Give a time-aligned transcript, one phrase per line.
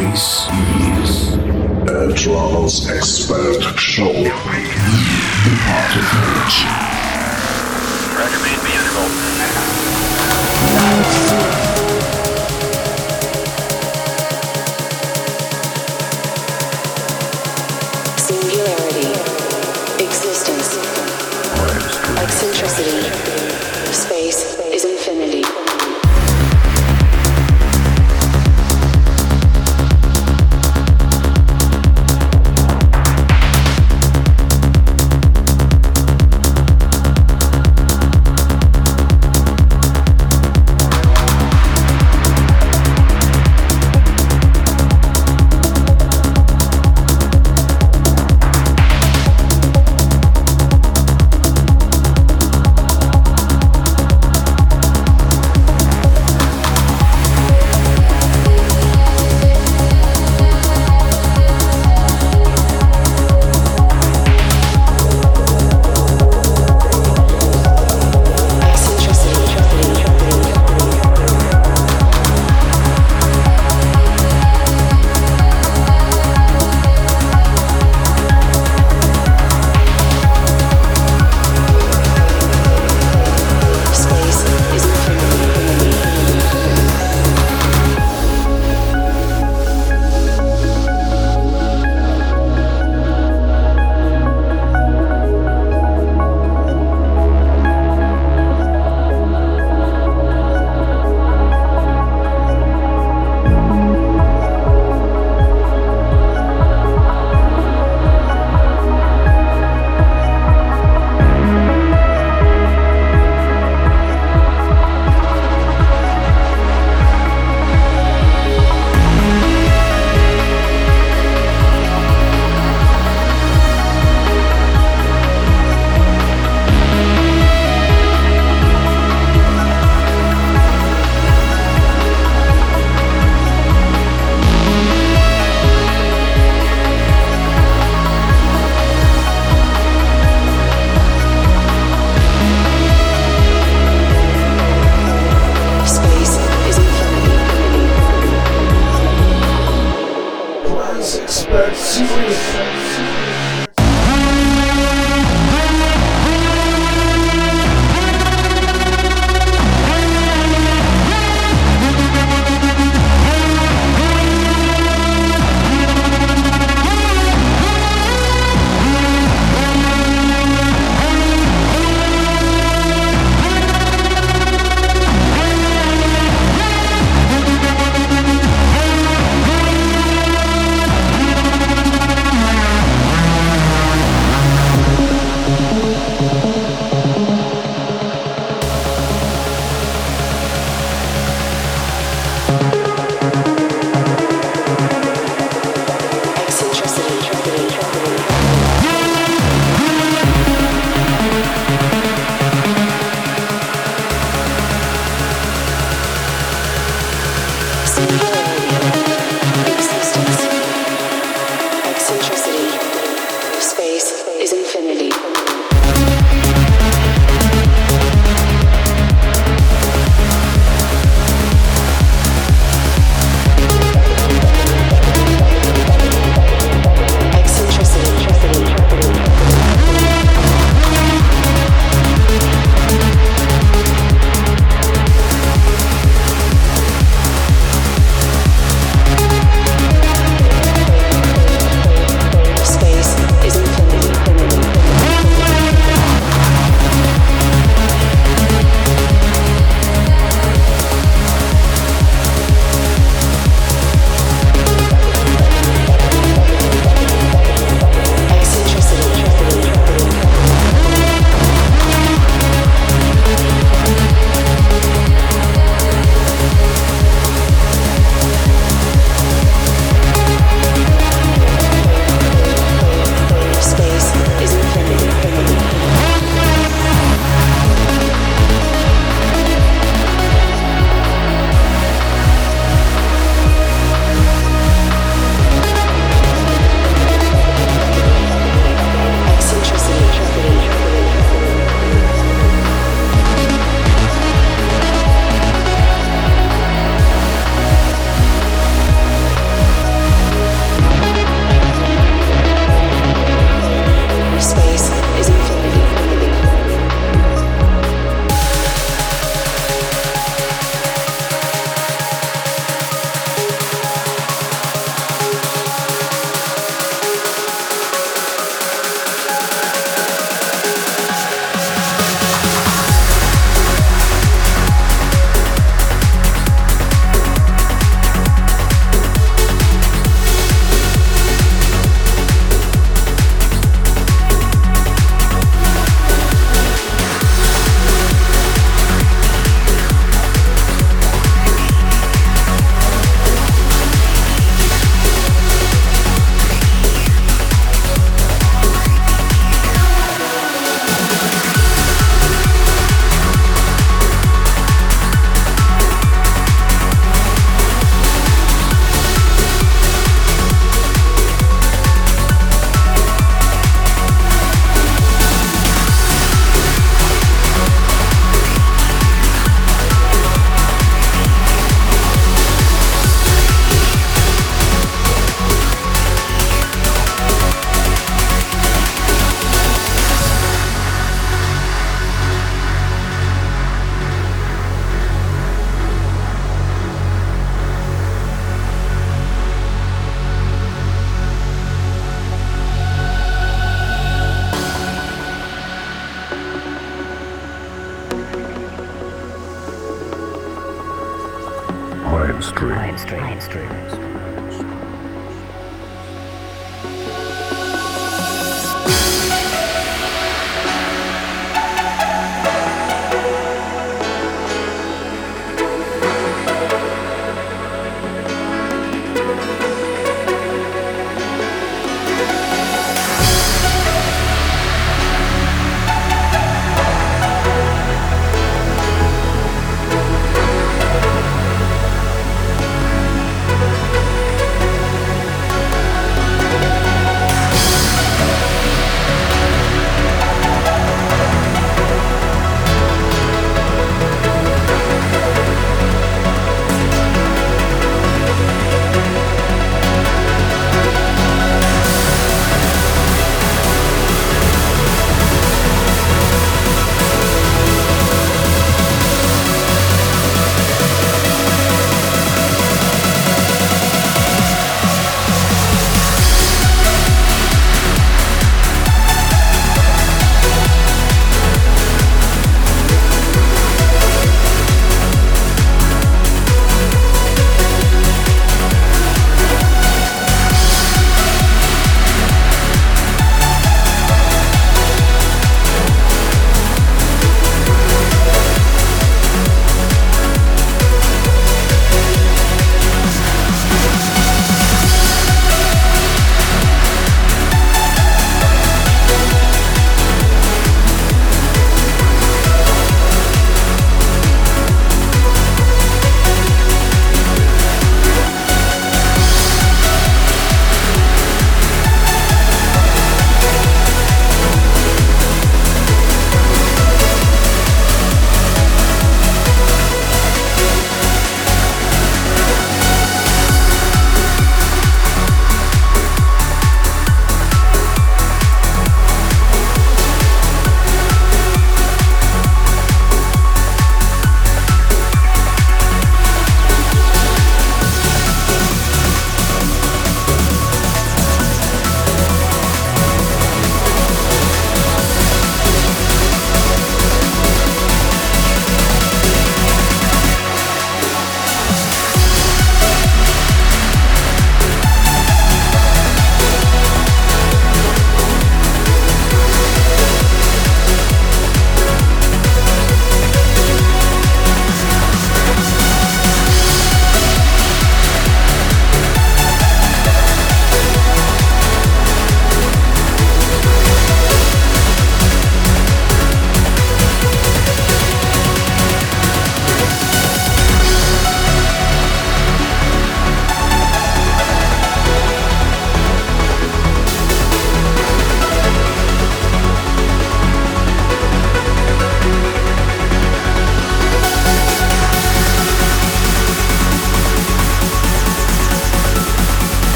[0.00, 1.34] This is
[1.86, 4.10] a Trance Expert Show.
[4.10, 4.30] The
[5.66, 6.64] part of which.
[8.16, 8.60] Roger, made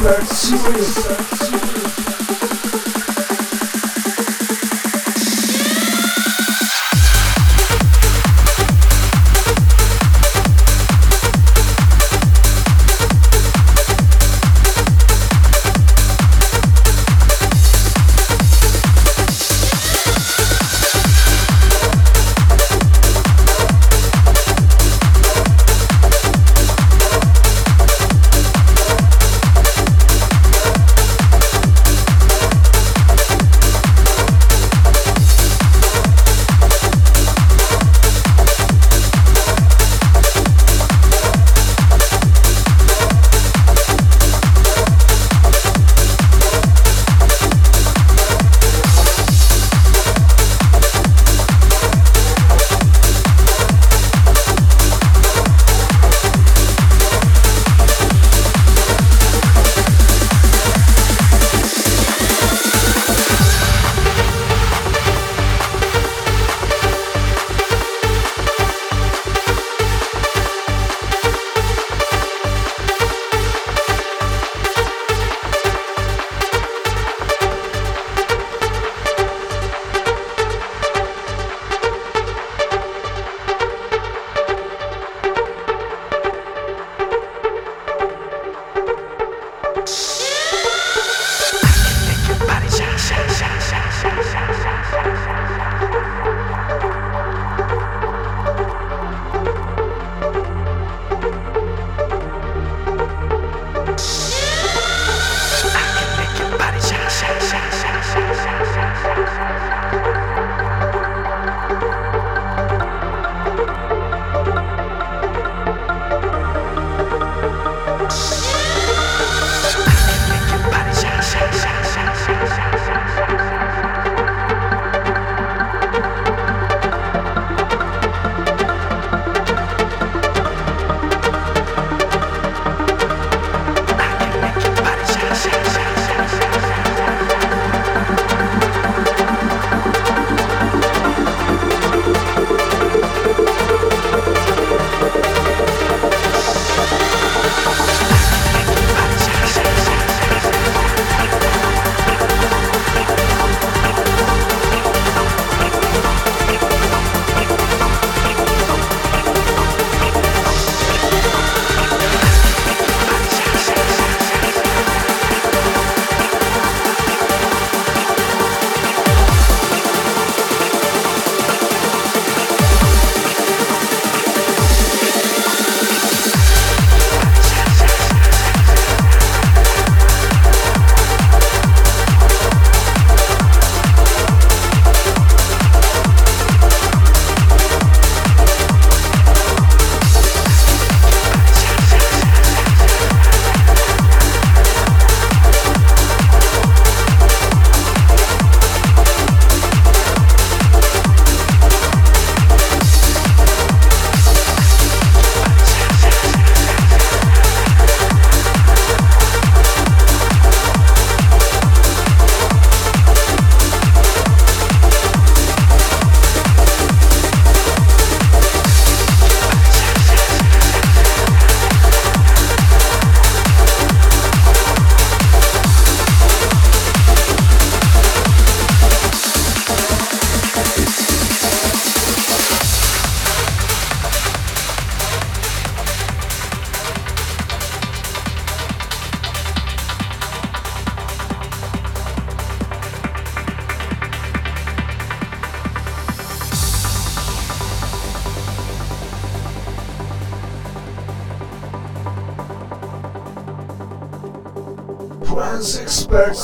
[0.00, 1.79] Sex, serious sex,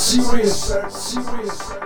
[0.07, 1.86] serious, serious.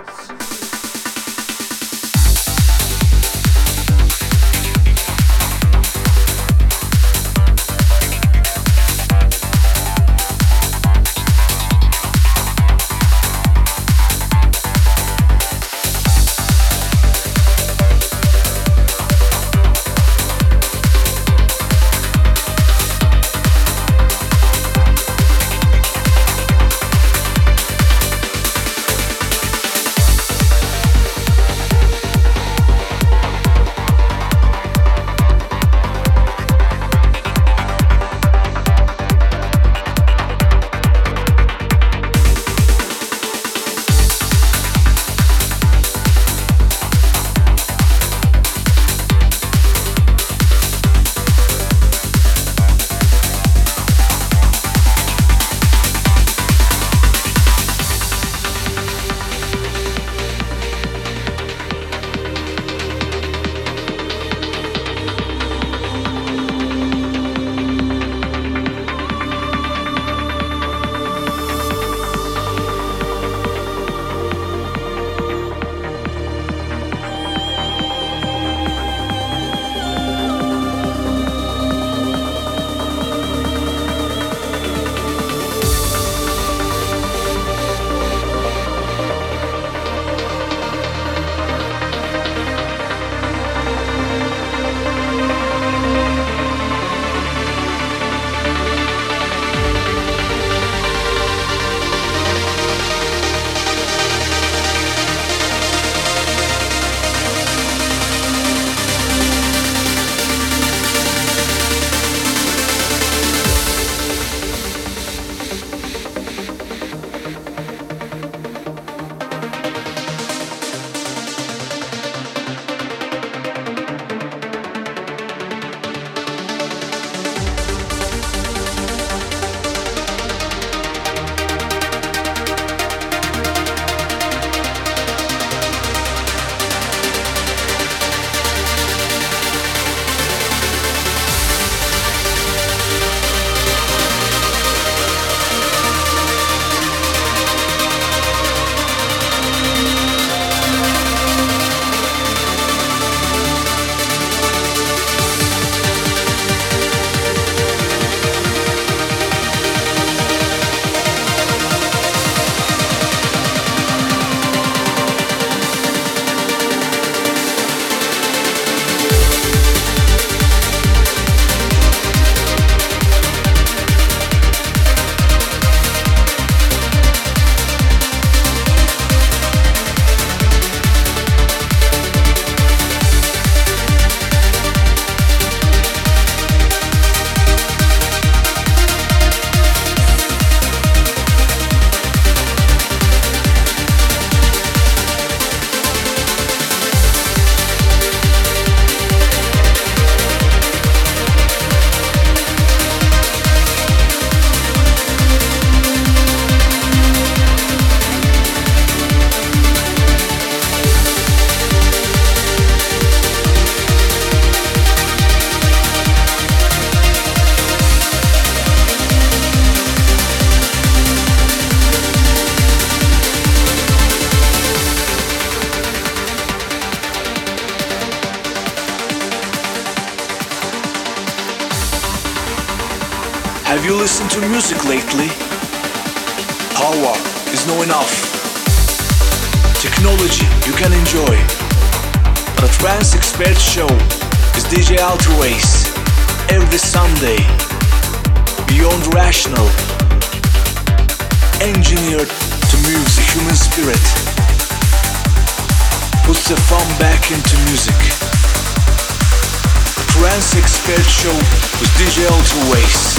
[261.21, 263.13] Show with DJ Altoways.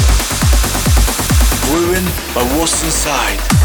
[1.71, 3.62] Driven by what's inside.